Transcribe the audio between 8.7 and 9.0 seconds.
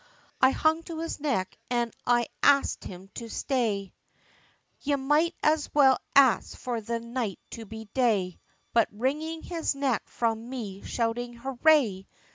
But